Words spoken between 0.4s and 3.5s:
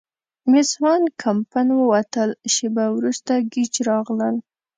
مېس وان کمپن ووتل، شیبه وروسته